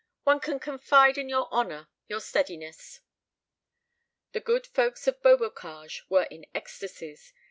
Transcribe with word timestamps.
One 0.23 0.39
can 0.39 0.59
confide 0.59 1.19
in 1.19 1.29
your 1.29 1.47
honour, 1.53 1.87
your 2.07 2.21
steadiness." 2.21 3.01
The 4.31 4.39
good 4.39 4.65
folks 4.65 5.05
of 5.07 5.21
Beaubocage 5.21 6.09
were 6.09 6.23
in 6.31 6.47
ecstacies. 6.55 7.33